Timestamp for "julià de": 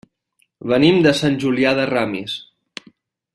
1.45-1.85